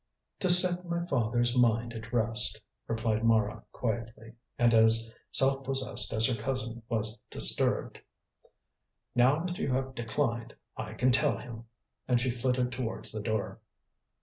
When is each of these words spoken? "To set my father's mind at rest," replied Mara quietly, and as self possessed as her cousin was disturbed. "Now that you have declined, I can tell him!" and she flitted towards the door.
"To 0.39 0.49
set 0.49 0.83
my 0.83 1.05
father's 1.05 1.55
mind 1.55 1.93
at 1.93 2.11
rest," 2.11 2.59
replied 2.87 3.23
Mara 3.23 3.63
quietly, 3.71 4.33
and 4.57 4.73
as 4.73 5.13
self 5.31 5.63
possessed 5.63 6.11
as 6.11 6.25
her 6.25 6.33
cousin 6.41 6.81
was 6.89 7.21
disturbed. 7.29 8.01
"Now 9.13 9.43
that 9.43 9.59
you 9.59 9.71
have 9.71 9.93
declined, 9.93 10.55
I 10.75 10.95
can 10.95 11.11
tell 11.11 11.37
him!" 11.37 11.65
and 12.07 12.19
she 12.19 12.31
flitted 12.31 12.71
towards 12.71 13.11
the 13.11 13.21
door. 13.21 13.59